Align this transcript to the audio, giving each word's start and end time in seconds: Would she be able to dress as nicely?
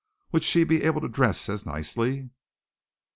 Would 0.31 0.43
she 0.43 0.63
be 0.63 0.81
able 0.81 0.99
to 1.01 1.07
dress 1.07 1.47
as 1.47 1.63
nicely? 1.63 2.31